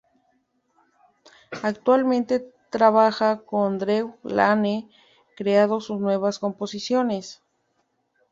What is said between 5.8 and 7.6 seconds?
nuevas composiciones.